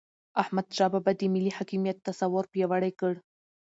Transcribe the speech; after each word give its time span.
د 0.03 0.03
احمد 0.41 0.67
شاه 0.77 0.89
بابا 0.93 1.11
د 1.17 1.21
ملي 1.33 1.51
حاکمیت 1.57 1.97
تصور 2.07 2.43
پیاوړی 2.53 2.91
کړ. 2.99 3.13